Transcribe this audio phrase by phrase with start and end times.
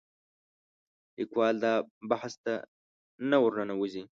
[1.17, 1.73] لیکوال دا
[2.09, 2.53] بحث ته
[3.29, 4.03] نه ورننوځي